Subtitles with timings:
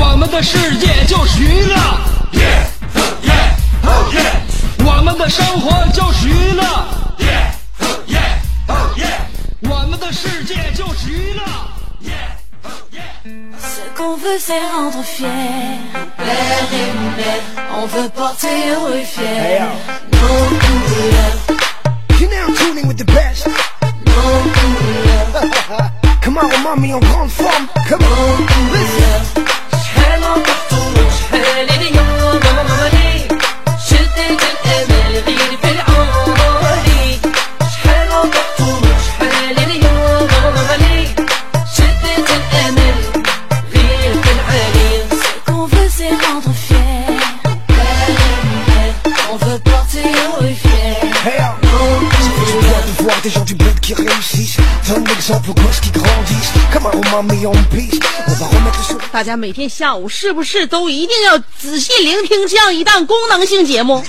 [0.00, 1.76] 我们的世界就是娱乐。
[4.82, 6.62] 我们的生活就是娱乐，
[9.68, 11.42] 我们的世界就是娱乐。
[13.60, 15.28] Ce qu'on veut c'est rendre fier
[16.16, 17.42] Père et mère
[17.76, 19.60] On veut porter haut et fier
[20.12, 21.36] Nos couleurs
[22.18, 23.46] You're now tuning with the best.
[24.06, 25.90] Nos couleurs
[26.22, 27.68] Come on, mommy, en grande forme.
[27.88, 29.44] Come on, listen.
[53.22, 54.56] Des gens du bled qui réussissent.
[54.88, 56.52] Donne l'exemple aux gosses qui grandissent.
[56.72, 57.89] Come on, mommy, on peace.
[57.89, 57.89] On
[59.12, 64.02] 大家每天下午是不是都一定要仔细聆听这样一档功能性节目？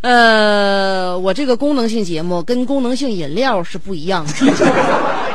[0.00, 4.32] 呃，我这个功能性节目跟功能性饮料是不一样的。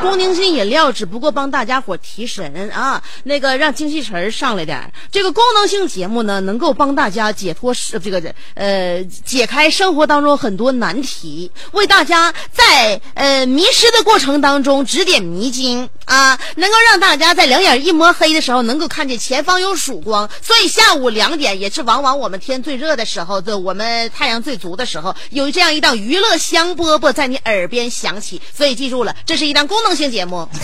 [0.04, 4.92] 功能性饮料只不过帮大家伙提神啊，那个让精气神儿上来点。
[5.10, 8.22] 这个功能性节目呢，能够帮大家解脱是这个
[8.54, 20.30] 呃解开生活当中很多难题，为大家在呃迷失的过程当中指点迷津啊，能够让大家在两眼一摸黑的时候能够看见前方有曙光。
[20.42, 28.42] 所以下午两点也是往往我们天最热的时候，这我们太阳最足的时候，有这样一档娱乐香饽饽在你耳边响起。
[28.54, 30.48] 所以记住了，这是一档功能性节目。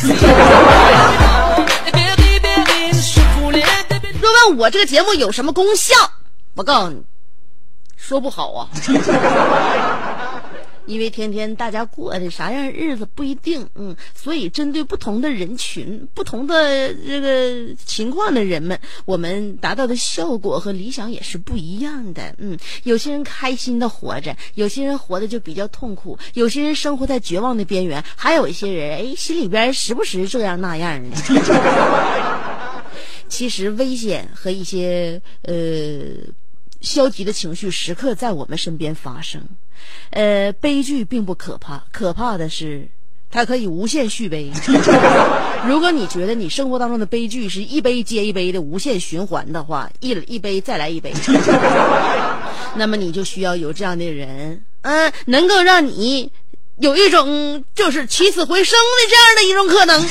[4.22, 5.96] 若问我这个节目有什么功效，
[6.56, 7.02] 我告诉你，
[7.96, 8.68] 说不好啊。
[10.90, 31.18] 因为天天大家过的啥样日子不一定，嗯，所以针对不同的人群、不同的这个情况的人们，我们达到的效果和理想也是不一样的，嗯，有些人开心的活着，有些人活的就比较痛苦，有些人生活在绝望的边缘，还有一些人哎心里边时不时这样那样的。
[33.30, 35.54] 其实危险和一些呃
[36.82, 39.42] 消极的情绪时刻在我们身边发生。
[40.12, 42.88] 呃，悲剧并不可怕，可怕的是
[43.32, 44.52] 它可以无限续杯。
[45.68, 51.14] 如果你觉得你生活当中的悲剧是一杯接一杯的无限循环的话，一一杯再来一杯，
[52.76, 56.32] 那么你就需要有这样的人，嗯、能够让你
[56.78, 60.02] 有一种就是起死回生的这样的一种可能。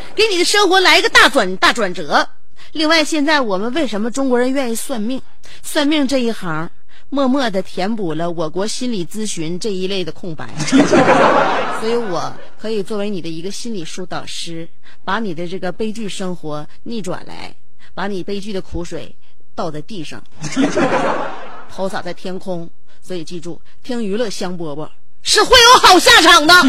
[0.14, 2.28] 给你的生活来一个大转大转折。
[2.72, 5.20] 另外，现在我们为什么中国人愿意算命？
[5.62, 6.70] 算命这一行，
[7.10, 10.48] 默默的填补了我国心理咨询这一类的空白。
[11.80, 14.66] 所以，我可以作为你的一个心理疏导师，
[15.04, 17.54] 把你的这个悲剧生活逆转来，
[17.94, 19.14] 把你悲剧的苦水
[19.54, 20.24] 倒在地上，
[21.68, 22.70] 抛洒在天空。
[23.02, 24.88] 所以，记住，听娱乐香饽饽
[25.22, 26.54] 是会有好下场的。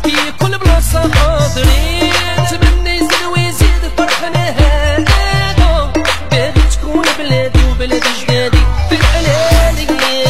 [0.00, 6.00] نشوف في كل بلاصة حاضرين نتمنى يزيد ويزيد فرحنا هادو
[6.30, 9.86] باغي تكون بلادي وبلاد جدادي في الحلالي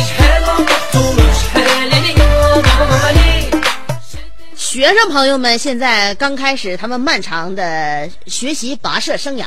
[0.08, 3.50] شحال عمرتو شحال اليوم عمري
[4.56, 9.46] 学生朋友们现在刚开始他们漫长的学习跋涉生涯。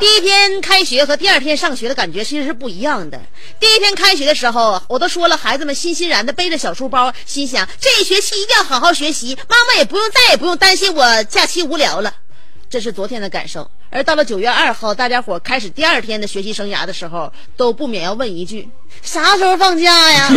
[0.00, 3.20] 第一天开学和第二天上学的感觉其实是不一样的。
[3.60, 12.14] 第一天开学的时候，我都说了，孩子们欣欣然的背着小书包，心想这一学期一定要好好学习，妈妈也不用再也不用担心我假期无聊了。
[12.68, 13.70] 这是昨天的感受。
[13.94, 18.68] 而到了九月二号，大家伙开始第二天的学习生涯的时候，都不免要问一句：
[19.02, 20.28] 啥时候放假呀？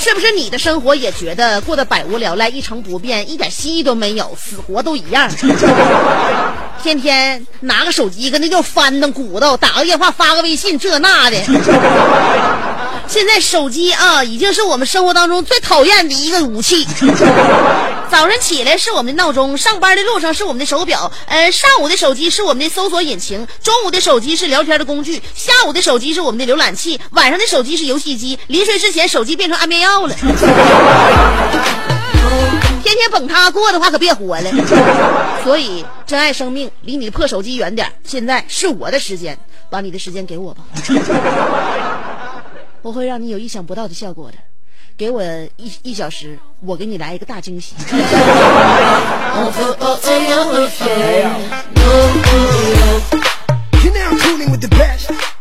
[0.00, 5.30] 是不是你的生活也觉得过得百无聊赖、一成不变、一点新意都没有，死活都一样？
[6.82, 11.36] 天天拿个手机跟那叫翻腾鼓捣，打个电话、发个微信，这那的。
[13.06, 16.86] 现在手机啊，已经是我们生活当中最讨厌的一个武器。
[18.14, 28.38] 早上起来是我们的闹钟，上班的路上是我们的手表，呃，上午的手机是我们的搜索引擎，中午的手机是聊天的工具，下午的手机是我们的浏览器，晚上的手机是游戏机。
[28.46, 30.14] 临睡之前，手机变成安眠药了。
[32.84, 34.50] 天天捧它过的话，可别活了。
[35.42, 37.92] 所以，珍爱生命，离你的破手机远点。
[38.04, 39.36] 现在是我的时间，
[39.68, 40.62] 把你的时间给我吧。
[42.80, 44.36] 我会让你有意想不到的效果的。
[44.96, 45.22] 给我
[45.56, 47.74] 一一小时，我给你来一个大惊喜。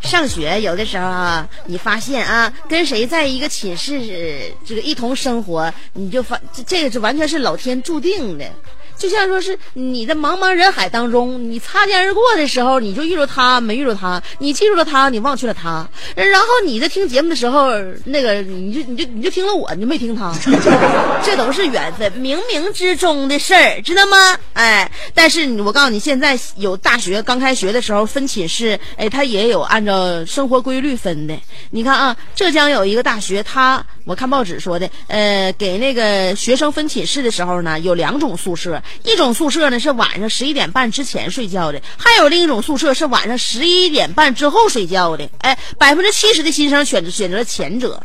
[0.02, 8.46] 上学有的时候啊，你发现啊，跟谁在一个寝室，呃这个一同生活，你就发这这个是完全是老天注定的。
[8.98, 15.88] 就像说是你在茫茫人海当中，你擦肩而过的时候，你就遇着他，没遇着他；你记住了他，你忘却了他。
[16.16, 17.72] 然后你在听节目的时候，
[18.06, 20.34] 那个你就你就你就听了我，你就没听他，
[21.24, 24.38] 这都是缘分，冥冥之中的事儿，知道吗？
[24.54, 31.38] 哎，但是我告诉你，现在有大学刚开学的时候分寝室，哎，他也有按照生活规律分的。
[31.72, 45.30] 你看啊，浙江有一个大学，他我看报纸说的，呃，给那个学生分寝室的时候呢，有两种宿舍，一种宿舍呢是晚上十一点半之前睡觉的，还有另一种宿舍是晚上十一点半之后睡觉的。
[45.40, 48.02] 哎，百分之七十的新生选择选择前者。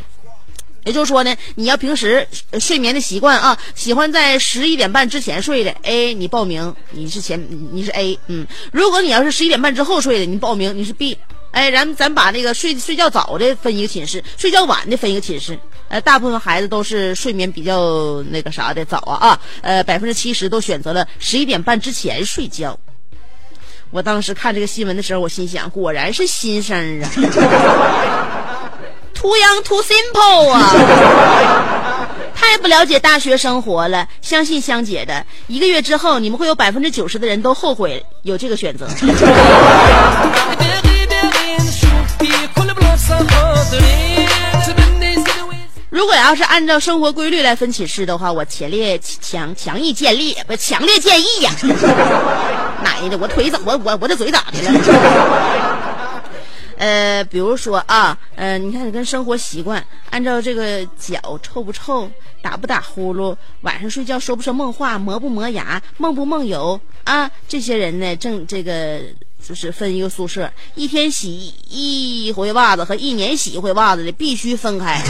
[0.85, 2.27] 也就是说呢，你要平时
[2.59, 11.19] 睡眠的习惯啊，喜欢在十一点半之前睡的，A 你报名你是前你是 A，嗯，如果你要是十一点半之后睡的，你报名你是 B。
[11.51, 15.59] 哎，咱咱把那个睡睡觉早的分一个寝室，睡觉晚的分一个寝室。
[15.89, 22.79] 呃，大部分孩子都是睡眠比较那个啥的早啊啊，呃，百分之七十都选择了十一点半之前睡觉。
[23.91, 27.11] 我当时看这个新闻的时候，我心想，果然是新生啊。
[29.15, 32.07] too young too simple 啊！
[32.37, 34.07] 太不了解大学生活了。
[34.21, 38.87] 相信香姐的，一个月之后，你们会有百分之九十的人都后悔有这个选择。
[45.99, 51.51] 如果要是按照生活规律来分寝室的话，我强烈强强毅建立，不强烈建议呀、
[52.85, 54.71] 奶奶的，我腿怎么我我我这嘴咋的了？
[56.79, 62.09] 呃，比如说啊，呃，你看你跟生活习惯，按照这个脚臭不臭，
[62.41, 69.01] 打不打呼噜，晚上睡觉说不说梦话，磨不磨牙，梦不梦游啊，这些人呢，正这个
[69.47, 75.03] 就是分一个宿舍，一天洗一回袜子和一年洗一回袜子的必须分开。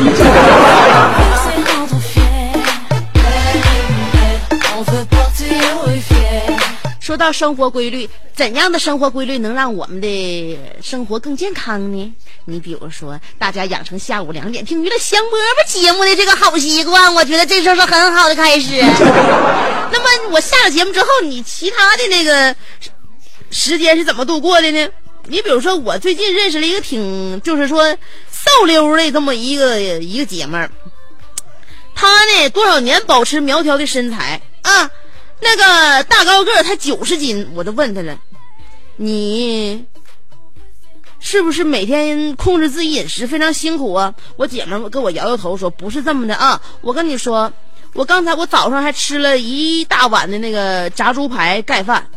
[7.01, 12.15] 说到生活规律，怎样的生活规律能让我们的生活更健康呢？
[12.45, 18.77] 你比如说，大家养成下午两点听娱乐香饽饽节目的这个好习惯，我觉得这就是很好的开始。
[19.91, 22.55] 那么我下了节目之后，你其他的那个
[23.51, 24.89] 时间是怎么度过的呢？
[25.25, 27.97] 你比如说，我最近认识了一个挺就是说
[28.31, 30.71] 瘦溜的这么一个一个姐们儿，
[31.95, 34.91] 她呢多少年保持苗条的身材啊。
[35.41, 38.19] 那个大高个儿，他九十斤，我都问她了，
[38.97, 39.85] 你
[41.21, 44.15] 是不是每天控制自己饮食非常辛苦啊？
[44.37, 46.61] 我姐们儿跟我摇摇头说，不是这么的啊。
[46.81, 47.53] 我跟你说，
[47.93, 52.09] 我刚才我早上还吃了一大碗的那个炸猪排盖饭。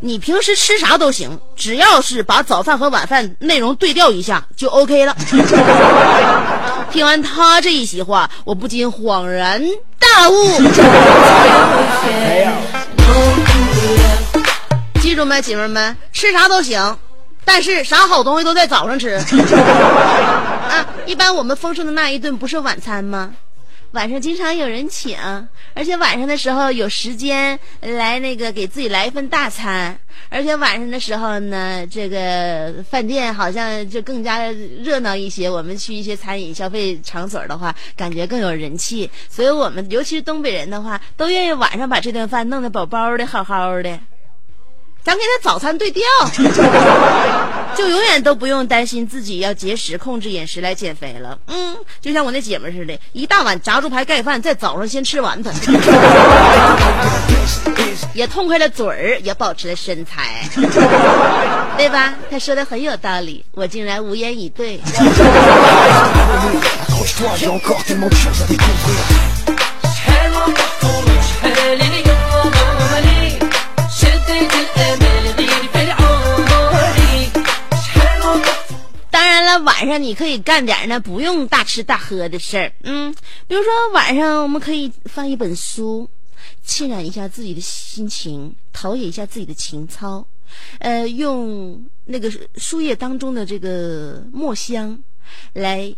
[0.00, 5.16] 你平时吃啥都行，只要是把早饭和晚饭内容对调一下就 OK 了。
[6.92, 9.62] 听完他这一席话，我不禁恍然
[9.98, 10.50] 大悟。
[15.00, 16.96] 记住没，姐妹们，吃啥都行，
[17.44, 19.14] 但是啥好东西都在早上吃。
[20.68, 23.30] 啊，一般我们丰盛的那一顿不是晚餐吗？
[23.96, 25.16] 晚上经常有人请，
[25.72, 29.98] 而且晚上的时候有时间来那个给自己来一份大餐，
[30.28, 35.48] 而且晚上的时候呢，这个饭店好像就更加热闹一些。
[35.48, 43.98] 我们去一些餐饮消费场所的话，感觉更有人气，所以我们尤其是东北人的话，都愿意晚上把这顿饭弄得饱饱的、好好的。
[45.06, 46.02] 咱给他早餐对调，
[47.78, 51.38] 就永远都不用担心自己要节食、控制饮食来减肥了。
[51.46, 55.52] 嗯，就像我那姐们似的，一大碗炸猪排盖饭，在早上先吃完它，
[58.14, 60.42] 也痛快了嘴儿，也保持了身材，
[61.78, 62.12] 对吧？
[62.28, 64.80] 他说的很有道理，我竟然无言以对。
[79.10, 83.14] 当然了，晚上你可以干点呢不用大吃大喝的事儿，嗯，
[83.46, 86.08] 比如说晚上我们可以翻一本书，
[86.64, 90.26] 沁染一下自己的心情，陶冶一下自己的情操，
[90.78, 94.98] 呃，用那个书页当中的这个墨香
[95.54, 95.94] 来。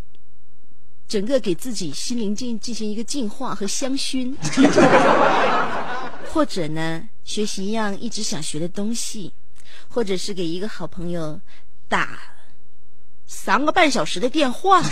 [1.09, 4.31] 整个给自己心灵进进行一个净化和香薰，
[6.33, 9.33] 或者呢，学习一样一直想学的东西，
[9.89, 11.41] 或者是给一个好朋友
[11.89, 12.19] 打
[13.27, 14.83] 三个半小时的电话，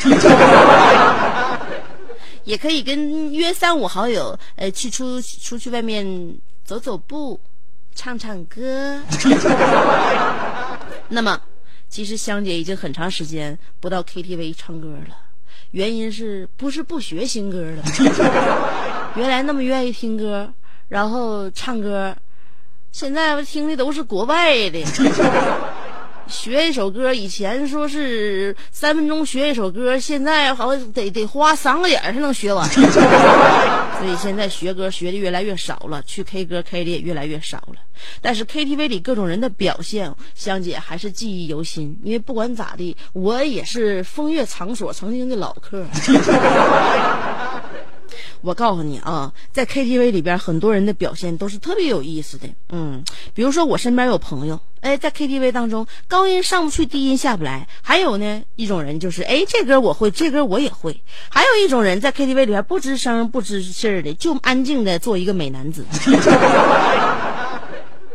[2.44, 7.40] 也可以跟约三五好友，呃，去出出去外面走走步，
[7.94, 9.00] 唱唱歌。
[11.08, 11.40] 那么，
[11.88, 15.16] 其实香姐已经很长时间不到 KTV 唱歌了，
[15.70, 17.82] 原因是不是不学新歌了？
[19.16, 20.52] 原来那么愿意听歌，
[20.88, 22.16] 然后唱歌，
[22.92, 24.84] 现在听的都是国外的。
[26.28, 32.68] 学一首歌，以前说是三分钟学一首歌，现在好像得得花三个点儿才能学完。
[33.96, 37.76] 所以现在学歌学的越来越少了，去 K 歌 K 的也越来越少了。
[38.20, 41.96] 但是 KTV 里各种人的表现，香姐还是记忆犹新。
[42.02, 45.86] 因为不管咋地，我也是风月场所曾经的老客。
[48.46, 52.46] 我告诉你啊，在 KTV 里边，很多人的表现都是特别有意思的。
[52.70, 53.02] 嗯，
[53.34, 57.66] 比如说我身边有朋友，哎，在 KTV 当中，高音上不去，低音下不来。
[57.82, 61.02] 还有呢，一种人就是，哎，这歌我会，这歌我也会。
[61.28, 65.84] 还有一种人在 KTV 里边不吱声、不吱气儿的，就安静的做一个美男子。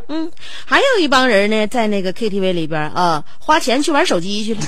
[0.08, 0.32] 嗯，
[0.64, 4.60] 还有一帮人呢，在那个 KTV 里边啊，花钱去玩手机去了。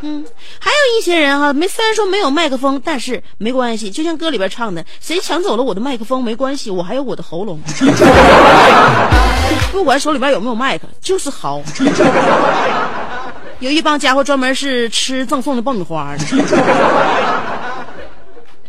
[0.00, 0.24] 嗯，
[0.60, 7.60] 还有一些人哈、没虽然说没有麦克风，但是没关系，就像歌里边唱的，谁抢走了我的麦克风没关系，我还有我的喉咙。
[9.72, 11.60] 不管手里边有没有麦克，就是嚎。
[13.60, 16.24] 有一帮家伙专门是吃赠送的爆米花的。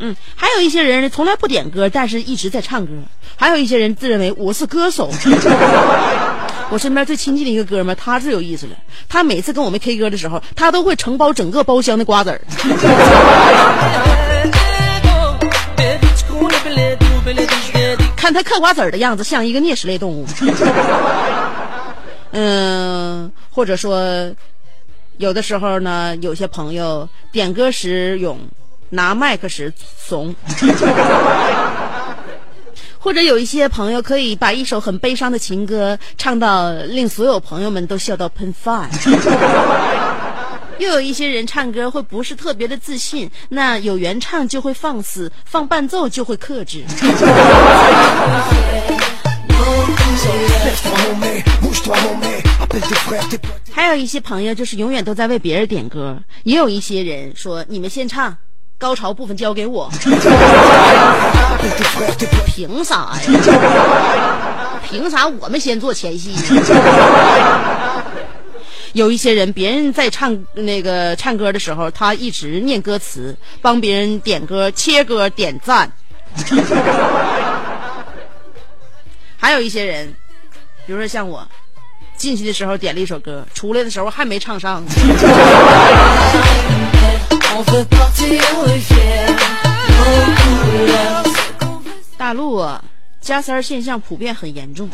[0.02, 2.92] 嗯，还有一些人，从来不点歌，但是一直在唱歌。
[3.36, 5.12] 还有一些人自认为我是歌手。
[6.72, 8.74] 我身边最亲近的一个哥们，他最有意思了。
[9.08, 12.40] 他每次跟我们 K 歌的时候，他都会承包整个包厢的瓜子儿。
[18.16, 20.28] 看他嗑瓜子儿的样子，像一个啮齿类动物。
[22.32, 24.32] 嗯，或者说，
[25.18, 28.38] 有的时候呢，有些朋友点歌时勇，
[28.90, 30.36] 拿麦克时怂。
[33.00, 38.90] 或者有一些朋友可以把一首很悲伤的情歌唱到令所有朋友们都笑到喷饭。
[40.80, 46.84] 又有一些人唱歌会不是特别的自信，那有原唱就会放肆，放伴奏就会克制。
[53.72, 58.38] 还有一些朋友就是永远都在为别人点歌，也有一些人说你们先唱，
[58.80, 59.92] 高潮部分交给我。
[62.48, 64.80] 凭啥呀？
[64.90, 66.34] 凭啥我们先做前戏？
[68.94, 75.92] 有一些人，别人在唱那个唱歌的时候，他一直念歌词，帮别人点歌、切歌、点赞。
[79.38, 80.12] 还有一些人，
[80.88, 81.46] 比如说像我，
[82.18, 84.84] 进去的时候点了一首歌，出来的时候还没唱上。
[92.18, 92.84] 大陆啊，
[93.22, 94.90] 加塞儿现象普遍很严重。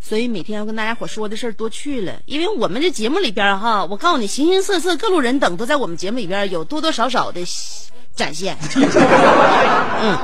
[0.00, 7.40] 所以每天要跟大家伙说的事儿多去了，因为我们这节目里边哈，我告诉你，形形色色、各路人等都在我们节目里边有多多少少的
[8.16, 8.56] 展现。
[10.02, 10.18] 嗯，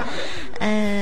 [0.58, 0.95] 呃，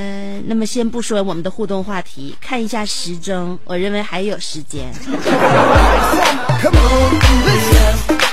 [0.47, 4.93] 那么先不说我们的互动话题，看一下时钟，我认为还有时间。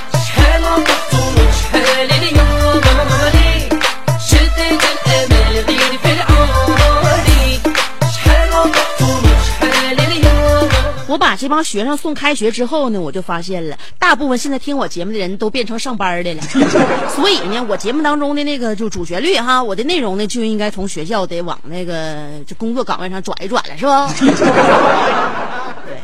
[11.13, 16.41] 我把这帮学生送开学之后呢，我就发现了，大部分现在听我节目的人都变成上班的了。
[17.15, 23.91] 所以呢，我节目当中的那个就主旋律哈，我的内容呢就应该从学校得往那个就工作岗位上转一转了，是不？
[25.85, 26.01] 对，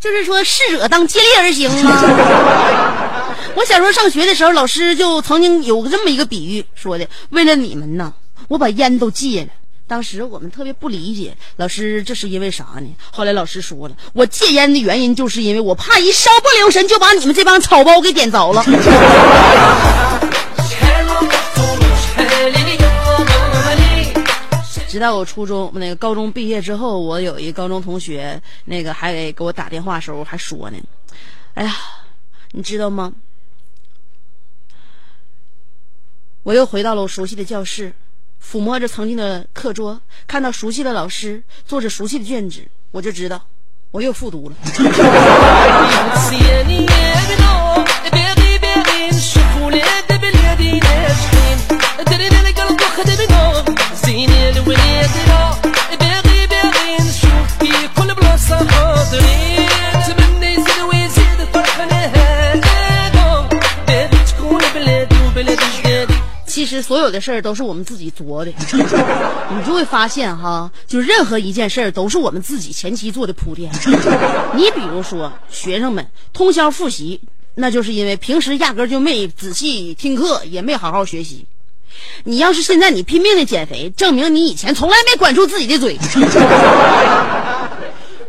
[0.00, 1.90] 就是说逝者当借力而行嘛。
[3.54, 8.10] 我小时候上学的时候，老师就曾经有这么一个比喻，说的为了你们呐，
[8.48, 9.48] 我把烟都戒了。
[9.92, 12.88] 当时我们特别不理解，老师这是因为啥呢？
[13.10, 18.64] 后来老师说了，我戒烟的原因就是因为我怕一稍不留神就把你们这帮草包给点着了。
[24.88, 30.78] 直到我初中那个高中毕业之后，我有一高中同学，那个还给给我打电话的时候还说呢，
[31.52, 31.76] 哎呀，
[32.52, 33.12] 你知道吗？
[36.44, 37.92] 我又回到了我熟悉的教室，
[38.42, 43.40] 抚摸着曾经的课桌，看到熟悉的老师做着熟悉的卷子，我就知道
[43.90, 44.56] 我又复读了。
[66.72, 68.50] 实所有的事儿都是我们自己作的，
[69.54, 73.70] 你就会发现哈，就任何一件事儿都是我们自己前期做的铺垫。
[74.56, 77.20] 你比如说，学生们通宵复习，
[77.54, 81.46] 那就是因为平时压根儿就没仔细听课，也没好好学习。
[82.24, 85.98] 你要是现在你拼命的减肥，证明你以前从来没管住自己的嘴。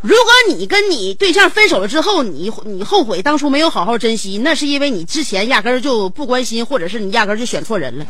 [0.04, 8.06] 如果你跟你对象分手了之后，你你后悔当初没有好好珍惜，那是因为你之前压根儿就不关心，或者是你压根儿就选错人了。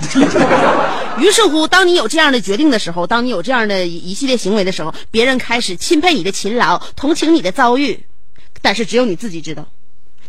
[1.21, 8.03] 于是乎，当你有这样的决定的时候，当你有这样的一一系列行为的时候，别人开始钦佩你的勤劳，同情你的遭遇，
[8.63, 9.67] 但是只有你自己知道，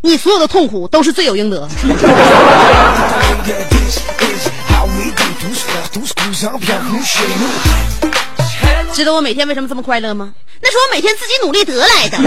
[0.03, 1.67] 你所有的痛苦都是罪有应得。
[8.95, 10.33] 知道我每天为什么这么快乐吗？
[10.63, 12.17] 那是我每天自己努力得来的。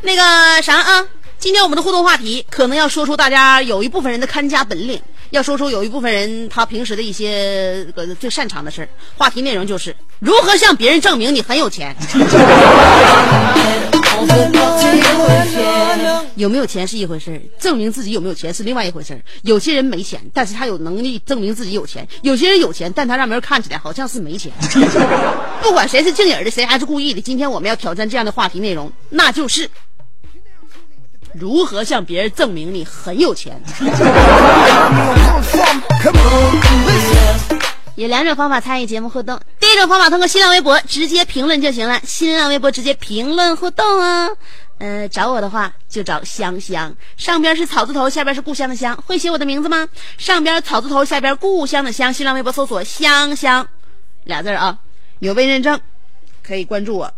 [0.00, 1.04] 那个啥啊
[1.38, 8.88] 今天我们的互动话题可能要说出大家有一部分人的看家本领要说出有一部分人他平时的一些个最擅长的事儿。
[9.18, 11.94] 话题内容就是如何向别人证明你很有钱。
[16.34, 19.20] 有没有钱是一回事，证明自己有没有钱是另外一回事。
[19.42, 24.52] 有些人没钱，但是他有能力证明自己有钱；有些人有钱，但他让别人看起来好像是没钱。
[25.60, 29.68] 不管谁是静影的，谁还是故意的，今天我们要挑战这样的话题内容，那就是
[31.32, 33.60] 如何向别人证明你很有钱。
[37.98, 44.28] 有两种方法参与节目互动，第一种方法通过新浪微博直接评论就行了，新浪微博直接评论互动啊。
[44.78, 49.02] 呃，找我的话就找香香，上边是草字头，下边是故乡的乡。
[49.04, 49.88] 会写我的名字吗？
[50.16, 52.12] 上边草字头，下边故乡的乡。
[52.12, 53.66] 新浪微博搜索香香
[54.22, 54.78] 俩字儿啊，
[55.18, 55.80] 有微认证，
[56.44, 57.12] 可以关注我，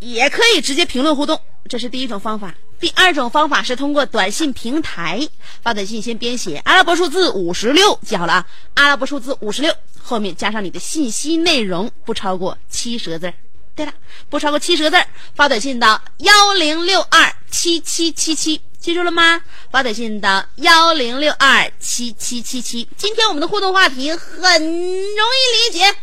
[0.00, 2.52] 也可以直接评论互动，这是第一种方法。
[2.84, 5.26] 第二种方法是通过短信平台
[5.62, 13.32] 发短信，先编写阿拉伯数字五十六，记好了啊，阿拉伯数字五十六后面加上你的信息内容，不超过七十个字。
[13.74, 13.94] 对了，
[14.28, 15.02] 不超过七十个字，
[15.34, 19.40] 发短信到幺零六二七七七七，记住了吗？
[19.70, 22.86] 发短信到幺零六二七七七七。
[22.98, 25.96] 今天我们的互动话题很容易理解。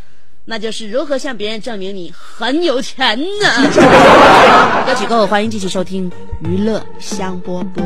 [0.44, 3.70] 那就是如何向别人证明你很有钱呢？
[4.86, 6.12] 歌曲过后，欢迎继续收听
[6.44, 7.84] 娱乐香饽饽。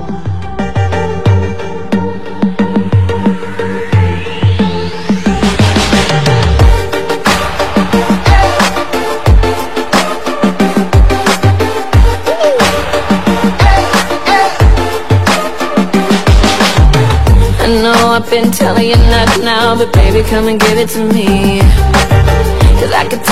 [17.59, 21.03] I know I've been telling you not now, but baby, come and give it to
[21.03, 21.61] me.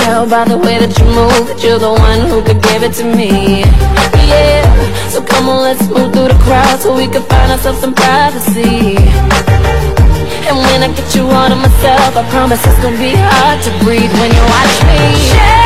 [0.04, 2.92] Tell by the way that you move that you're the one who could give it
[3.00, 3.64] to me.
[4.28, 4.60] Yeah,
[5.08, 9.00] so come on, let's move through the crowd so we can find ourselves some privacy.
[10.44, 13.70] And when I get you all to myself, I promise it's gonna be hard to
[13.80, 15.63] breathe when you watch me.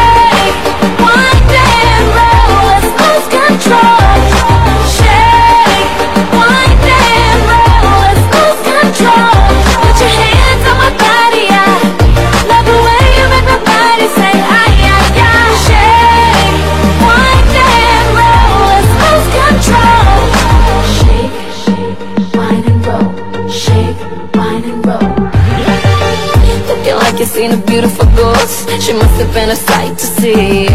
[28.14, 28.66] Boss.
[28.85, 30.68] She must have been a sight to see.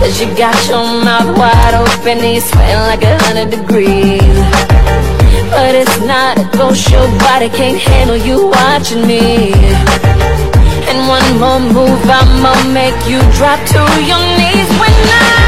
[0.00, 4.38] Cause you got your mouth wide open and you're sweating like a hundred degrees.
[5.50, 9.52] But it's not a ghost, your body can't handle you watching me.
[10.88, 15.45] And one more move, I'ma make you drop to your knees when I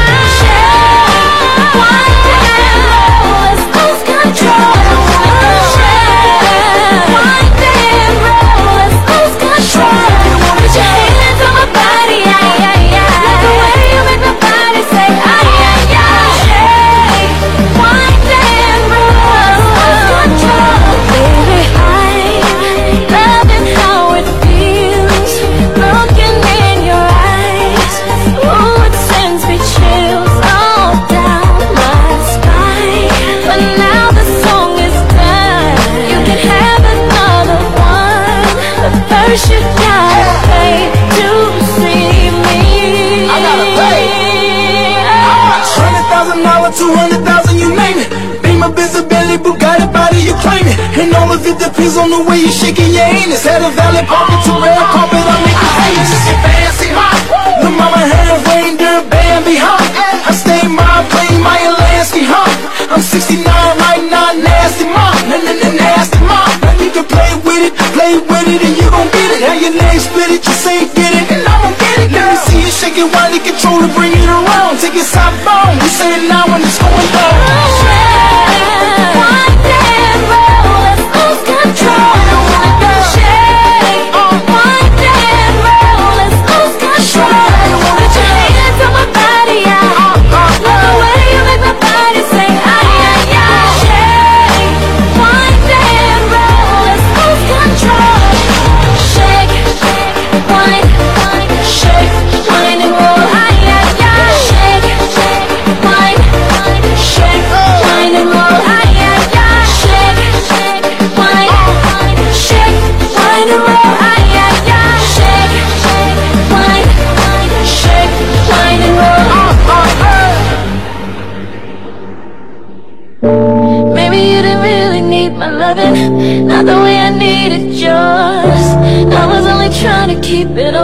[52.39, 53.43] you shaking your anus.
[53.43, 56.11] Had a valley carpet to red carpet, I make it famous.
[56.39, 57.19] Fancy hot.
[57.59, 59.91] The mama had reindeer band behind.
[60.23, 62.47] I stay my plane, my Alansky, huh?
[62.87, 66.47] I'm 69 right now, nasty mom, n n n nasty mom.
[66.63, 69.41] Now you can play with it, play with it, and you gon' get it.
[69.43, 72.09] How your legs split it, you say get it, and I gon' get it.
[72.15, 74.79] Let me see you shake it while you control it, bring it around.
[74.79, 77.78] Take it southbound, you say it now when it's going down.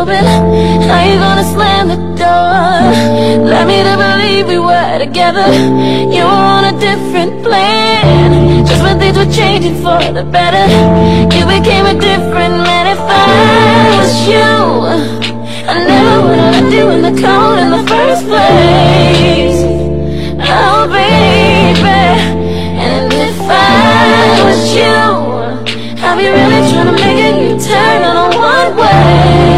[0.01, 0.25] Open.
[0.89, 3.45] How you gonna slam the door?
[3.51, 5.47] Led me to believe we were together.
[6.15, 8.65] You were on a different plan.
[8.65, 10.65] Just when things were changing for the better,
[11.35, 12.83] you became a different man.
[12.95, 14.51] If I was you,
[15.73, 19.59] I never would have left you in the cold in the first place.
[20.57, 22.01] Oh, baby.
[22.87, 24.97] And if I was you,
[26.05, 29.54] I'd be really trying to make a U-turn on one-way.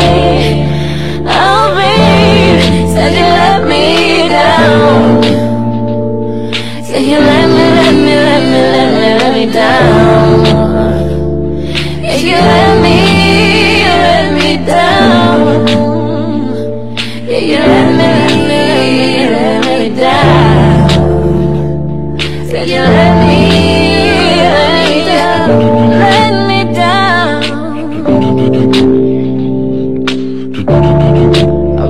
[31.17, 31.19] A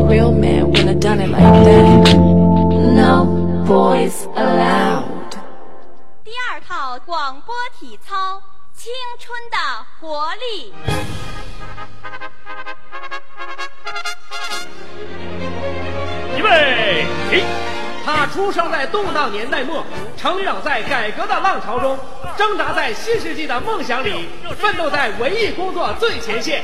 [0.07, 2.15] real man wouldn't have done it like that.
[2.95, 3.25] No
[3.67, 5.03] boys allowed.
[6.23, 8.35] 第二套广播体操
[8.73, 9.57] 《青春的
[9.99, 10.71] 活力》。
[16.37, 17.43] 预备起！
[18.05, 19.83] 他出生在动荡年代末，
[20.15, 21.99] 成长在改革的浪潮中，
[22.37, 26.63] 挣扎在新世纪的梦想里，奋斗在文艺工作最前线。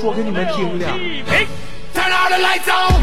[0.00, 0.86] 说给你们听的。
[1.94, 3.02] Turn all the lights on.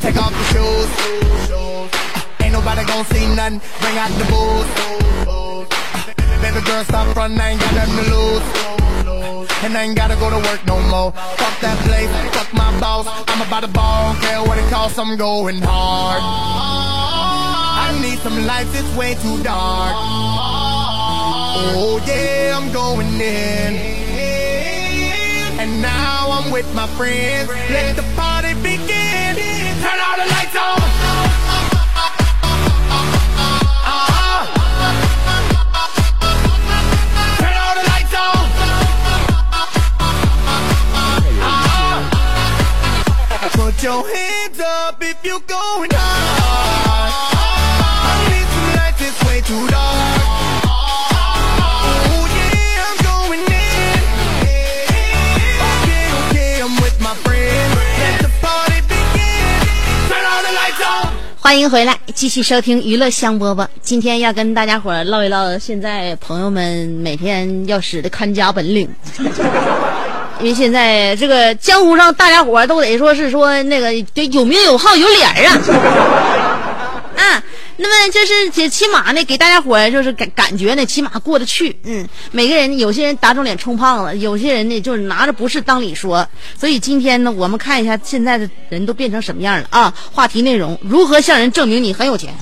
[0.00, 1.50] Take off your shoes.
[1.50, 1.88] Uh,
[2.42, 4.70] Ain't nobody gon' see nothin bring out the booze.
[5.28, 5.64] Uh,
[6.42, 7.38] Baby girl, stop running.
[7.40, 8.81] I ain't got nothin' to lose.
[9.64, 11.12] And I ain't gotta go to work no more.
[11.12, 13.06] Fuck that place, fuck my boss.
[13.28, 16.20] I'm about to ball, don't care what it costs, I'm going hard.
[17.84, 19.94] I need some lights, it's way too dark.
[21.74, 24.02] Oh yeah, I'm going in.
[25.60, 27.48] And now I'm with my friends.
[27.48, 29.36] Let the party begin.
[29.82, 31.01] Turn all the lights on.
[43.82, 47.12] Your hands up if you're going hard.
[48.06, 50.22] I need some lights, it's way too dark.
[52.78, 53.98] I'm going in.
[55.66, 57.74] ok ok I'm with my friends.
[57.98, 59.66] Let the party begin.
[60.06, 61.10] Turn all the lights on.
[61.40, 63.66] 欢迎回来，继续收听娱乐香饽饽。
[63.80, 68.88] 今天要跟大家伙儿唠一唠，现在朋友们每天要使的看家本领。
[70.42, 75.56] 因为现在这个江湖上，大家伙儿都得说是说那个得有名有号有脸儿啊。
[77.16, 77.42] 啊，
[77.76, 81.78] 那么就是起起码呢，给大家伙儿就是感感觉呢，起码过得去。
[81.84, 86.26] 嗯，每个人有些人打肿脸充胖子，有些人呢就是拿着不是当理说。
[86.58, 89.94] 所以今天呢，我们看一下现在的人都变成什么样了啊？
[90.10, 92.34] 话题内容：如何向人证明你很有钱？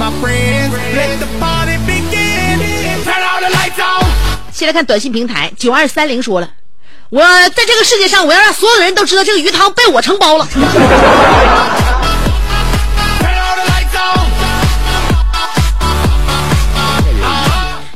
[0.00, 0.72] My friends.
[0.96, 2.58] Let the party begin.
[3.04, 4.06] Turn all the lights on.
[4.50, 6.48] 先来看短信平台，九二三零说了。
[7.10, 10.48] 我在这个世界上，我要让所有的人都知道这个鱼塘被我承包了。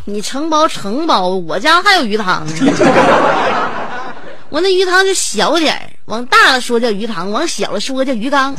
[0.05, 2.53] 你承包承包，我家还有鱼塘呢。
[4.51, 8.55] 我那鱼塘就小点儿，往大了说叫鱼塘，往小了说叫鱼缸。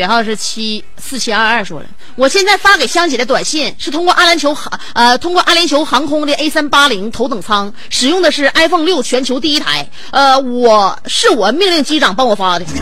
[0.00, 1.86] 尾号是七四七二二，说了，
[2.16, 12.64] 我现在发给香姐的短信是通过阿联酋航，呃，通过阿联酋航空的 A 三八零头等舱使用的是 iPhone 六全球第一台，呃，我是我命令机长帮我发的。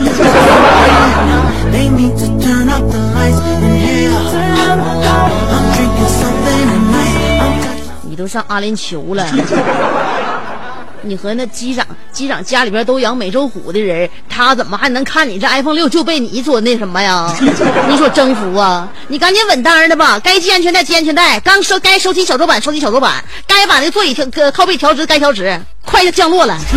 [8.03, 9.27] 你都上阿联酋了。
[11.01, 17.33] 你和那机长机长家里边都养美洲虎的人，他怎么还能看你这 iPhone 六就被你所那什么呀？
[17.87, 18.87] 你所征服啊？
[19.07, 26.57] 你赶紧稳当的吧，该系安全带系安全带，刚收该收起小桌板收起小桌板，该把那座椅调呃靠背调直该调直，快就降落了。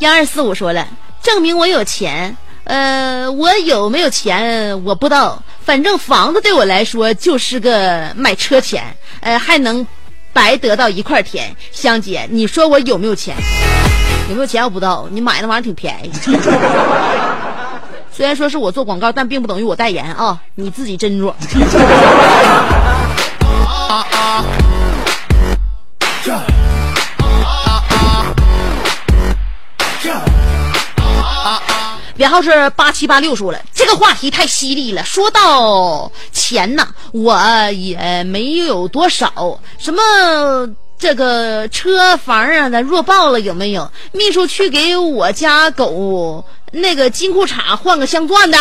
[0.00, 0.86] 幺二四五说了，
[1.22, 2.34] 证明我有钱。
[2.70, 8.84] 呃，我有没有钱我不知道，反正房子对我来说就是个买车钱，
[9.18, 9.84] 呃，还能
[10.32, 11.52] 白得到一块田。
[11.72, 13.34] 香姐，你说我有没有钱？
[14.28, 16.12] 有没有钱我不知道，你买那玩意儿挺便宜。
[18.14, 21.34] 虽然说是我做广告，但并不等于我代言啊，你自己斟酌。
[32.20, 35.02] 编号是八七八六说了，这个话题太犀利了。
[35.06, 37.40] 说到钱呐，我
[37.72, 40.02] 也没有多少，什么
[40.98, 43.90] 这个车房啊的弱爆了有没有？
[44.12, 48.58] 秘书去给我家狗那个金裤衩换个镶钻的，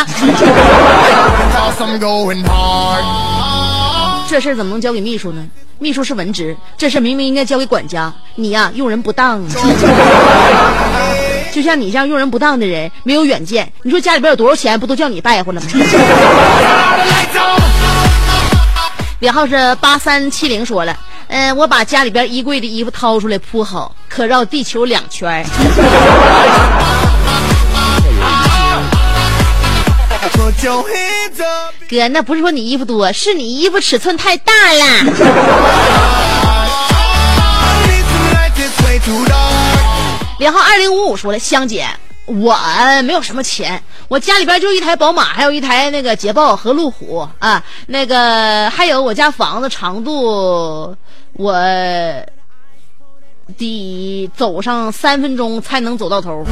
[4.30, 5.46] 这事儿怎么能交给秘书呢？
[5.80, 8.14] 秘书是文职，这事儿明明应该交给管家。
[8.36, 9.46] 你呀、用人不当！
[11.52, 13.72] 就像你这样用人不当的人，没有远见。
[13.84, 15.68] 你说家里边有多少钱，不都叫你败坏了吗.
[19.20, 20.96] 编号是八三七零说了，
[21.28, 25.46] 嗯、我把家里边衣柜的衣服掏出来铺好，可绕地球两圈.
[31.90, 34.86] 哥，那不是说你衣服多，是你衣服尺寸太大了。
[40.40, 40.48] I need some lights, it's way too dark.
[40.48, 41.86] 编号二零五五说了，香姐，
[42.26, 42.58] 我
[43.04, 50.96] 没有什么钱，我家里边就一台宝马，还有一台那个捷豹和路虎啊，那个还有我家房子长度，
[51.34, 51.54] 我
[53.58, 56.46] 得走上三分钟才能走到头。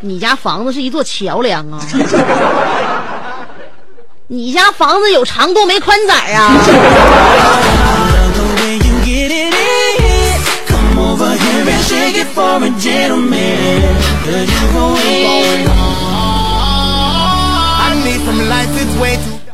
[0.00, 1.80] 你家房子是一座桥梁啊！
[4.30, 6.52] 你家房子有长度没宽窄啊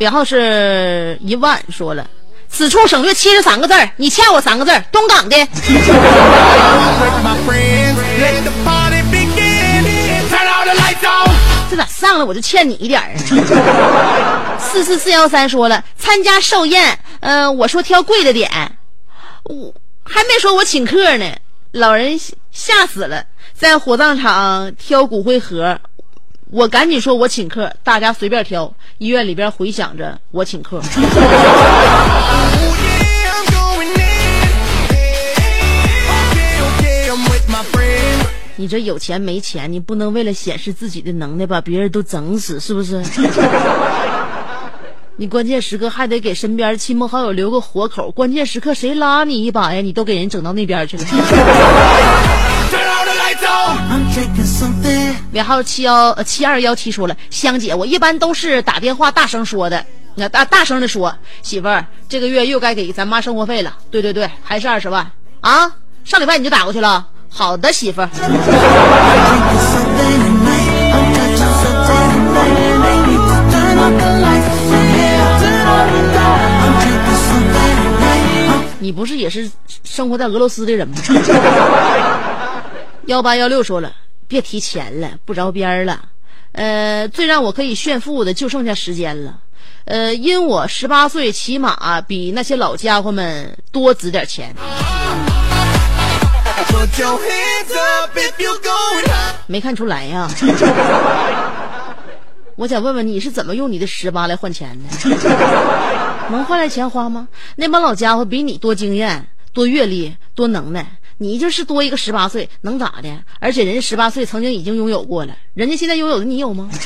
[0.00, 2.04] I 号是一万，说了。
[2.50, 5.37] 此处省略七十三个字儿，你欠我三个字儿，东港的。
[11.74, 13.10] 这咋上来我就欠你一点儿？
[14.60, 18.48] 四四四幺三说了，参加寿宴，呃，我说挑贵的点，
[19.42, 21.34] 我还没说我请客呢，
[21.72, 22.16] 老人
[22.52, 25.76] 吓死了，在火葬场挑骨灰盒，
[26.52, 30.80] 我赶紧说我请客，大家随便挑，医院里边回响着我请客。
[38.56, 43.02] 你这有钱没钱，你不能为了显示自己的能耐把别人都整死，是不是？
[45.16, 49.80] 你关键时刻还得给身边亲朋好友留个活口，关键时刻谁拉你一把呀？
[49.80, 51.04] 你都给人整到那边去了。
[55.32, 68.09] 尾号七幺呃七二幺七说了，香姐，我一般都是打电话大声说的，那大大声的说，媳妇儿，这个月又该给咱妈生活费了，对对对，还是二十万啊，上礼拜你就打过去了，好的媳妇儿。
[78.79, 79.51] 你不是也是
[79.83, 80.94] 生活在俄罗斯的人吗？
[83.07, 83.92] 幺八幺六说了，
[84.29, 86.01] 别提钱了，不着边儿了。
[86.53, 89.40] 呃，最让我可以炫富的就剩下时间了。
[89.87, 94.55] 呃，因我十八岁，起码比那些老家伙们多值点钱。
[96.68, 99.35] Put your hands up if you're going high.
[99.46, 100.29] 没看出来呀。
[102.57, 104.85] 我想问问你是怎么用你的十八来换钱的？
[106.31, 107.29] 能换来钱花吗？
[107.57, 110.87] 那帮老家伙比你多经验、多阅历、多能耐，
[111.18, 113.09] 你就是多一个十八岁，能咋的？
[113.40, 116.70] 而且人家十八岁曾经已经拥有过了，人家现在拥有的你有吗？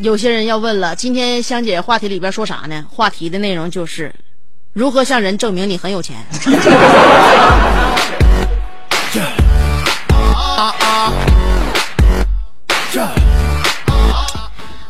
[0.00, 2.86] 有些人要问了，今天香姐话题里边说啥呢？
[2.88, 4.14] 话题的内容就是
[4.72, 6.16] 如何向人证明你很有钱。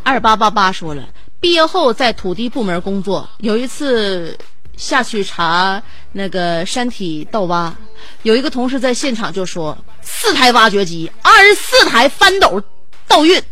[0.05, 1.03] 二八八八说了，
[1.41, 4.39] 毕业后在土地部门工作，有一次
[4.77, 7.75] 下去查那个山体盗挖，
[8.23, 12.63] 有一个同事在现场就说，四台挖掘机，二十四台翻斗
[13.09, 13.43] 倒运，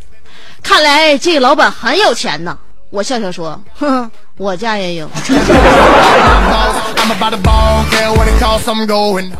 [0.62, 2.56] 看来这个老板很有钱呐。
[2.90, 5.06] 我笑笑说，哼哼，我家也有。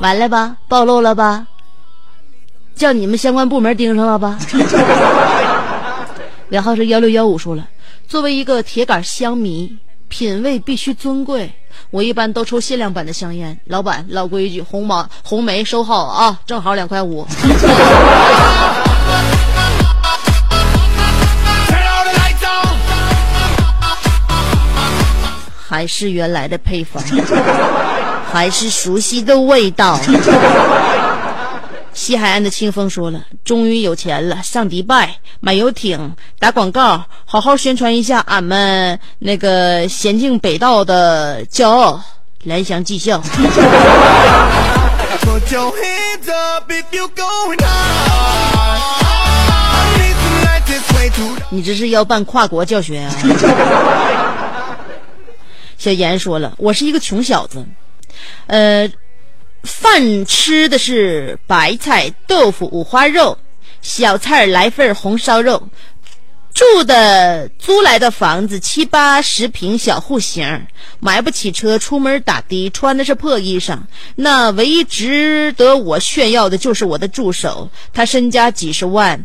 [0.01, 1.47] 完了吧，暴露了吧，
[2.75, 4.39] 叫你们相关部门盯上了吧。
[6.51, 7.67] 尾号是幺六幺五说了，
[8.07, 9.79] 作为一个铁杆香迷，
[10.09, 11.51] 品味必须尊贵。
[11.91, 13.59] 我一般都抽限量版的香烟。
[13.65, 17.27] 老板，老规矩，红毛红梅收好啊，正好两块五。
[25.79, 27.01] 还是原来的配方，
[28.33, 29.97] 还是熟悉的味道。
[31.95, 42.01] 西海岸的清风说了，终于有钱了，上迪拜买游艇，打广告，好好宣传一下俺们那个娴静北道的骄傲，
[42.43, 43.23] 蓝翔技校。
[51.51, 53.15] 你这是要办跨国教学啊？
[55.79, 57.65] 小严说了，我是一个穷小子，
[58.49, 58.91] 呃，
[59.63, 63.39] 饭吃的是白菜、豆腐、五花肉，
[63.81, 65.69] 小菜儿来份红烧肉，
[66.53, 70.67] 住的租来的房子七八十平小户型，
[70.99, 73.79] 买不起车，出门打的，穿的是破衣裳。
[74.17, 79.25] 那唯一值得我炫耀的就是我的助手，他身家几十万，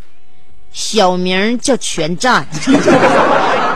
[0.72, 2.48] 小名叫全占。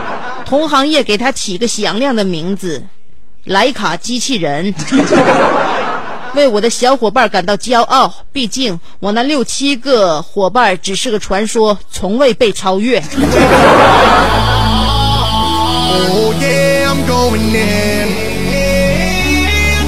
[0.48, 2.82] 同行业给他起个响亮的名字——
[3.44, 4.74] 莱卡机器人。
[6.34, 12.98] 为我的小伙伴感到骄傲，毕竟我那六七个伙伴只是个传说，从未被超越。
[12.98, 13.04] Oh
[16.40, 18.08] yeah, I'm going in.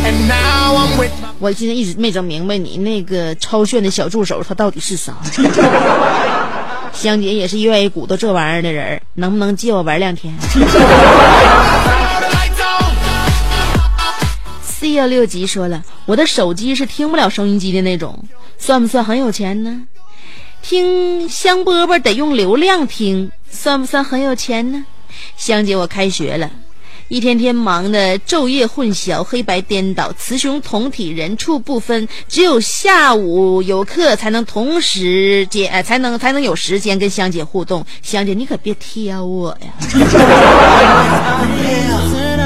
[0.05, 5.15] And now I'm with 我今天一直没整明白你那个超炫的小助手他到底是啥。
[6.93, 10.35] 香姐也是愿意鼓捣这玩意儿的人，能不能借我玩两天
[14.63, 18.23] ？C 幺六级说了，我的手机是听不了收音机的那种，
[18.59, 19.83] 算不算很有钱呢？
[20.63, 24.85] 听香饽饽得用流量听，算不算很有钱呢？
[25.37, 26.51] 香姐，我开学了，
[27.11, 37.85] 一天天忙的昼夜混淆、黑白颠倒、雌雄同体、人畜不分，只有下午有课才能同时间，才能才能有时间跟香姐互动。
[38.01, 39.67] 香姐，你可别挑我呀！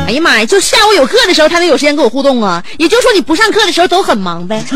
[0.06, 4.64] 哎呀妈呀，就下午有课的时候才能有时间跟我互动啊，也就是说你不上课的时候都很忙呗。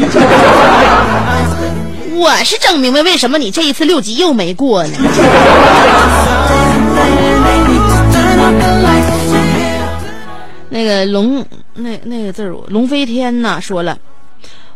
[2.15, 4.99] 我是整明白为什么你这一次六级又没过呢。
[10.71, 13.99] 那个龙，那那个字儿，龙飞天呐，说了，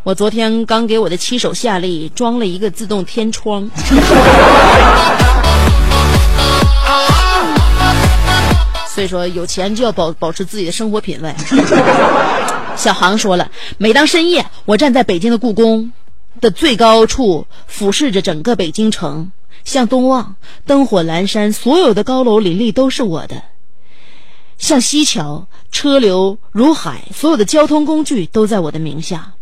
[0.03, 3.71] 我昨天刚给我的七手夏利装了一个自动天窗。
[8.89, 11.35] 所以说，有钱就要保保持自己的生活品味。
[12.77, 15.93] 小航说了，每当深夜，我站在北京的故宫
[16.41, 19.31] 的最高处，俯视着整个北京城，
[19.65, 20.37] 向东望，
[20.67, 23.43] 灯火阑珊，所有的高楼林立都是我的。
[24.63, 29.33] 像西桥，车流如海，所有的交通工具都在我的名下。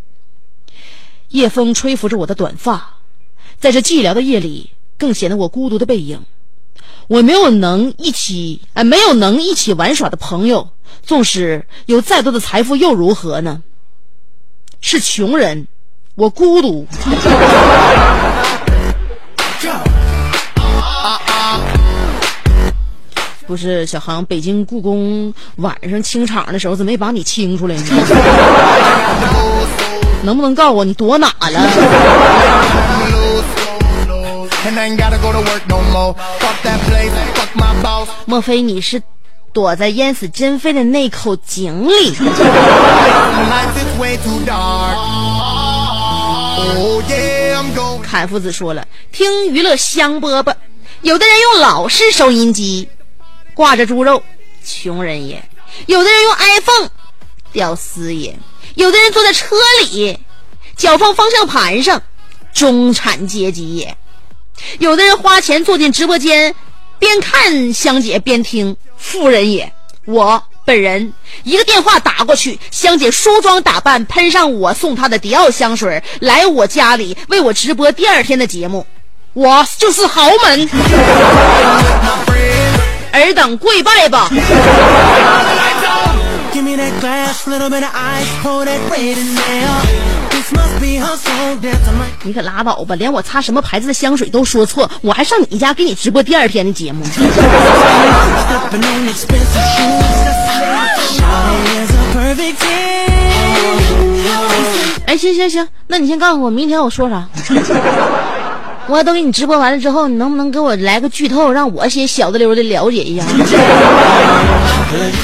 [1.29, 2.95] 夜风吹拂着我的短发，
[3.59, 6.23] 在这寂寥的夜里，更显得我孤独的背影。
[7.07, 10.71] 我没有能一起，呃，没有能一起玩耍的朋友。
[11.03, 13.63] 纵使有再多的财富，又如何呢？
[14.81, 15.69] 是穷人，
[16.15, 16.87] 我孤独。
[23.51, 27.83] 不是小航，北京故宫晚上清场的时候怎么没把你清出来呢？
[30.23, 31.61] 能不能告诉我你躲哪了？
[38.25, 39.03] 莫非你是
[39.53, 42.15] 躲在淹死珍妃的那口井里？
[48.01, 50.55] 凯夫子说了，听娱乐香饽饽，
[51.03, 52.89] 有的人用老式收音机，
[53.55, 54.23] 挂着猪肉，
[54.65, 55.39] 穷人也；
[55.87, 56.89] 有的人用 iPhone，
[57.53, 58.35] 屌丝也；
[58.75, 60.19] 有的人坐在车里，
[60.77, 62.03] 脚放方向盘上，
[62.55, 63.95] 中产阶级也；
[64.79, 66.55] 有的人花钱坐进直播间，
[66.99, 69.73] 边看香姐边听，富人也。
[70.07, 71.13] 我本人
[71.45, 78.87] 一个电话打过去，香姐梳妆打扮，喷上我送她的迪奥香水，来我家里为我直播第二天的节目，
[79.35, 80.69] 我就是豪门。
[83.13, 84.29] 尔等跪拜吧。
[92.23, 97.05] 你可拉倒吧，连我擦什么牌子的香水都说错，我还上你家给你直播第二天的节目。
[105.07, 107.27] 哎，行行行，那你先告诉我明天我说啥。
[108.91, 113.25] 我都给你直播完了之后，你能不能给我来个剧透，让我先小的溜的了解一下？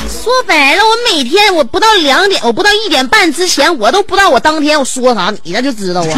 [0.09, 6.07] 说白了，我每天我不到两点，我不到一点半之前，我都不知道我当天我说啥，你那就知道啊。
[6.09, 6.13] Oh.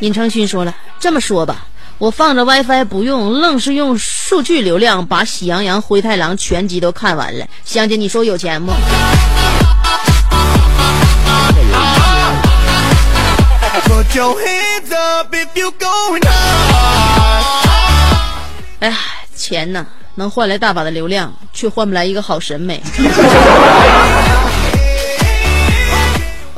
[0.00, 1.66] 尹成勋说了，这么说吧，
[1.98, 7.46] 我放着 WiFi 不用，愣是用数据流量把《喜羊羊灰太狼》全集都看完了。
[7.64, 8.72] 香姐，你说有钱不.
[18.80, 18.98] 哎呀，
[19.34, 19.86] 钱呐，
[20.16, 22.82] 能换来大把的流量，却换不来一个好审美。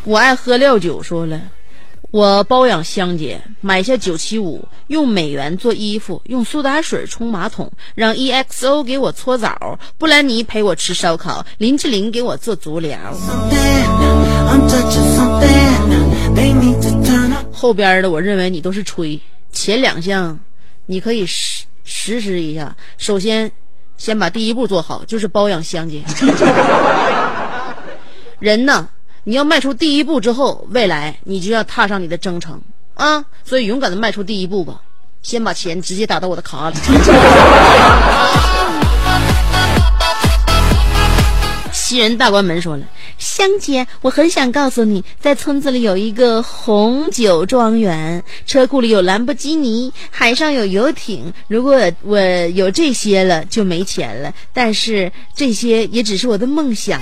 [0.05, 1.39] 我爱喝料酒，说了，
[2.13, 12.99] 我包养香姐，买下九七五，用美元做衣服，用苏打水冲马桶，让 EXO 给我搓澡，布兰妮陪我吃烧烤，林志玲给我做足疗。
[17.53, 20.39] 后边的我认为你都是吹，前两项
[20.87, 22.75] 你可以实实施一下。
[22.97, 23.51] 首先，
[23.97, 26.03] 先把第一步做好，就是包养香姐。
[28.39, 28.89] 人呢，
[29.29, 32.63] 你要迈出第一步之后，未来你就要踏上你的征程
[32.95, 33.25] 啊！
[33.45, 34.81] 所以勇敢的迈出第一步吧，
[35.21, 36.77] 先把钱直接打到我的卡里。
[41.73, 42.85] 西人大关门说了
[43.19, 51.35] ：“香姐，我很想告诉你，在村子里有一个红酒庄园，车库里有兰博基尼，海上有游艇。
[51.49, 52.21] 如果我
[52.55, 54.33] 有这些了，就没钱了。
[54.53, 57.01] 但是这些也只是我的梦想。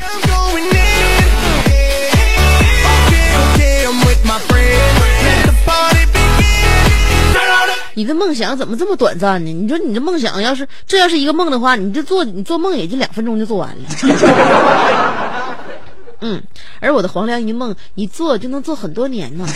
[7.97, 9.53] 你的梦想怎么这么短暂呢？
[9.53, 13.85] 你说你这梦想要是这要是一个梦的话，你这做你做梦也就两分钟就做完了。
[16.21, 16.43] 嗯，
[16.81, 19.47] 而我的黄粱一梦一做就能做很多年呢。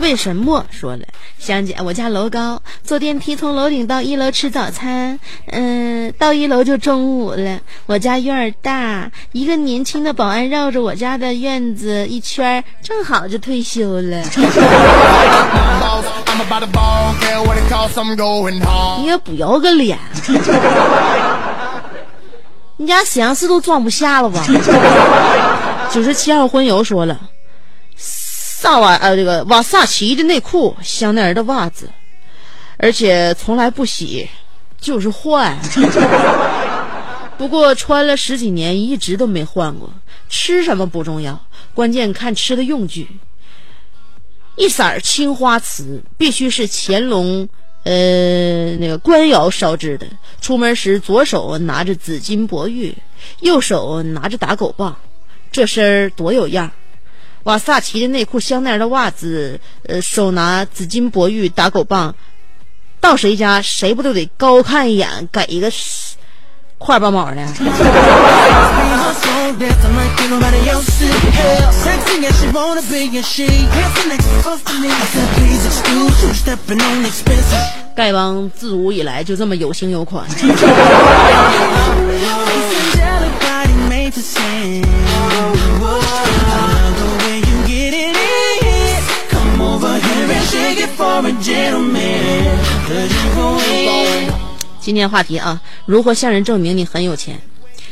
[0.00, 1.04] 为什么说了？
[1.38, 7.60] 香姐，我家楼高，坐电梯从楼顶到一楼吃早餐，嗯，到一楼就中午了。
[7.86, 14.22] 我家院儿大，一个年轻的保安绕着我家的院子一圈儿，正好就退休了。
[18.98, 19.98] 你也不要个脸，
[22.78, 24.42] 你家沈阳市都装不下了吧？
[25.92, 27.20] 九十七号婚友说了。
[28.62, 31.88] 萨瓦呃，这个瓦萨奇的内裤，香奈儿的袜子，
[32.76, 34.28] 而且从来不洗，
[34.78, 35.58] 就是换。
[37.38, 39.90] 不过穿了十几年，一直都没换过。
[40.28, 41.42] 吃什么不重要，
[41.72, 43.08] 关键看吃的用具。
[44.56, 47.48] 一色青花瓷，必须是乾隆
[47.84, 50.06] 呃那个官窑烧制的。
[50.42, 52.94] 出门时左手拿着紫金博玉，
[53.40, 54.94] 右手拿着打狗棒，
[55.50, 56.70] 这身儿多有样。
[57.44, 62.14] 瓦萨奇的内裤，香奈儿的袜子，呃，手拿紫金箔玉打狗棒，
[63.00, 65.72] 到谁家谁不都得高看一眼，给一个
[66.76, 67.36] 块八毛的？
[77.96, 80.26] 丐帮自古以来就这么有型有款。
[94.80, 97.40] 今天话题啊，如何向人证明你很有钱？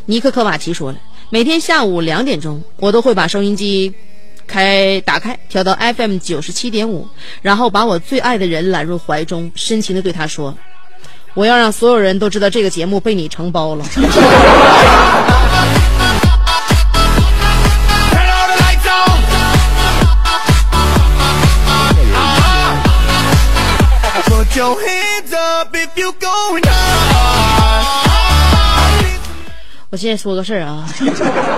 [0.06, 0.98] 尼克科瓦奇说了，
[1.30, 3.92] 每天下午两点钟，我都会把收音机
[4.46, 7.06] 开打开，调到 FM 九十七点五，
[7.42, 10.56] 然后把我最爱的人揽入怀中，深情的对他说
[11.34, 13.84] ：“我要让所有人都知道这个节目被你承包了。”
[29.90, 30.92] 我现在说个事儿啊，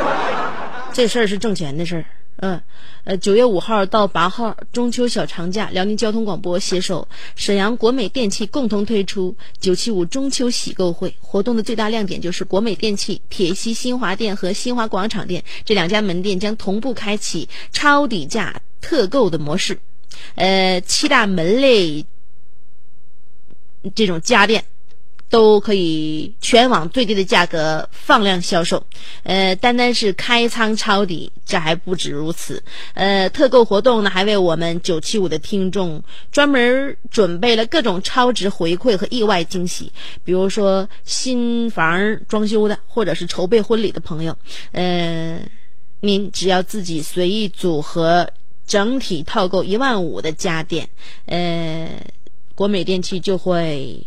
[0.93, 2.05] 这事儿是挣钱的事儿。
[2.43, 2.61] 嗯，
[3.05, 19.79] 呃，九月五号到八号中秋小长假，辽宁交通广播携手沈阳国美电器共同推出九七五中秋喜购会活动的最大亮点就是国美电器铁西新华店和新华广场店这两家门店将同步开启超低价特购的模式，
[20.35, 22.05] 呃，七大门类。
[23.95, 24.65] 这种家电
[25.29, 28.85] 都可以全网最低的价格放量销售，
[29.23, 32.61] 呃，单单是开仓抄底，这还不止如此。
[32.95, 36.03] 呃，特购活动呢，还为我们九七五的听众
[36.33, 39.93] 专门准备了各种超值回馈和意外惊喜。
[40.25, 44.37] 比如说新房装修的，或者是筹备婚礼的朋友，
[44.73, 45.41] 呃，
[46.01, 48.29] 您只要自己随意组合
[48.67, 50.89] 整体套购一万五的家电，
[51.27, 51.89] 呃。
[52.61, 54.07] 国美电器就会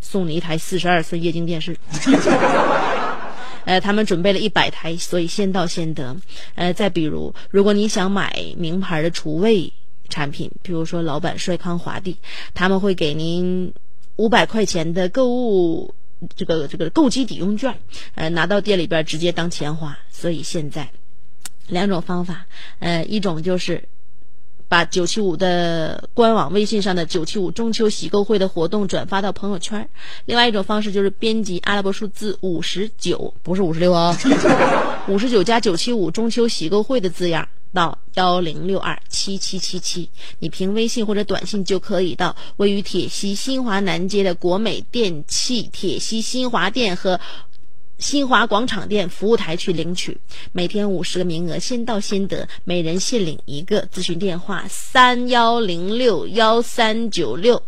[0.00, 1.76] 送你一台四十二寸液晶电视，
[3.66, 6.16] 呃，他们准备了一百台，所以先到先得。
[6.54, 9.72] 呃，再比如，如果你想买名牌的厨卫
[10.08, 12.16] 产品，比如说老板帅康、华帝，
[12.54, 13.74] 他们会给您
[14.14, 15.96] 五百块钱的购物
[16.36, 17.76] 这个这个购机抵用券，
[18.14, 19.98] 呃，拿到店里边直接当钱花。
[20.12, 20.90] 所以现在
[21.66, 22.46] 两种方法，
[22.78, 23.88] 呃，一种就是。
[24.68, 29.88] 把九七五的官网微信上的九七五中秋喜购会的活动转发到朋友圈。
[30.24, 34.16] 另外一种方式就是编辑阿拉伯数字五十九，不是五十六啊，
[35.08, 40.10] 五十九加九七五中秋喜购会的字样到幺零六二七七七七。
[40.40, 47.20] 你凭微信或者短信就可以到位于铁西新华南街的国美电器铁西新华店和。
[47.98, 50.18] 新华广场店服务台去领取，
[50.52, 53.86] 每天五十个名额，先到先得，每人限领一个。
[53.86, 57.62] 咨询电话：三幺零六幺三九六，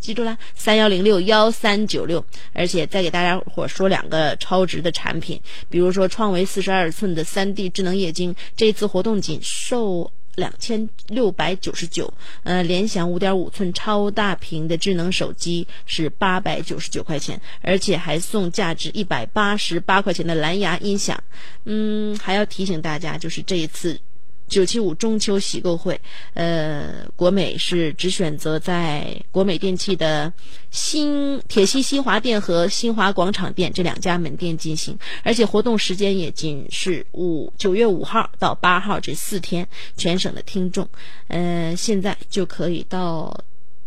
[0.00, 2.24] 记住了，三幺零六幺三九六。
[2.52, 10.10] 而且再给大家伙说两个超值的产品，比如说创维四十二寸的三 D 智能液晶，这次活动仅售。
[10.38, 12.12] 两千六百九十九，
[12.44, 21.22] 呃，联想五点五寸超大屏的智能手机是八百九十九块钱，而且还送价值一百八十八块钱的蓝牙音响。
[21.64, 24.00] 嗯，还要提醒大家，就是这一次
[24.48, 26.00] 九七五中秋喜购会，
[26.34, 30.32] 呃，国美是只选择在国美电器的
[30.70, 40.88] 新铁西新华店和新华广场店这两家门店进行，而且活动时间也仅是五九月五号到八号这四天，全省的听众，
[41.28, 43.44] 呃，现在就可以到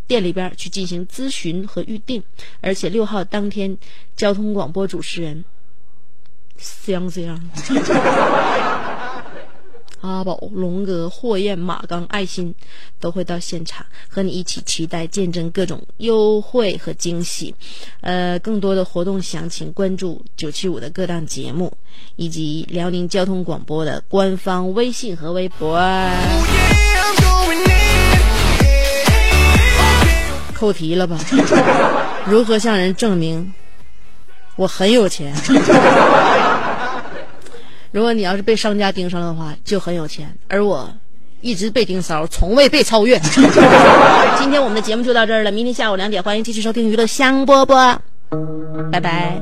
[0.07, 2.23] 店里边去进行咨询和预定，
[2.61, 3.77] 而且六号当天，
[4.15, 5.43] 交通广播主持人
[6.57, 7.41] 香香。
[10.01, 12.53] 阿宝、龙哥、霍燕、马刚、爱心
[12.99, 17.53] 都会到现场和你一起期待见证各种优惠和惊喜。
[18.01, 21.71] 呃，更多的活动详情关注九七五的各档节目
[22.15, 25.79] 以及辽宁交通广播的官方微信和微博。
[30.53, 31.17] 扣题了吧？
[32.27, 33.51] 如何向人证明
[34.55, 35.33] 我很有钱？
[37.91, 40.89] 如果你要是被商家盯上的话，就很有钱，而我
[41.41, 43.19] 一直被盯梢，从未被超越。
[44.39, 47.97] 今天我们的节目就到这儿了，明天下午两点欢迎继续收听娱乐香饽饽，
[48.91, 49.41] 拜拜。